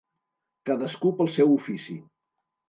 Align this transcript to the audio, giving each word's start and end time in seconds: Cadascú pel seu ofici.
Cadascú 0.69 1.11
pel 1.19 1.29
seu 1.35 1.53
ofici. 1.59 1.99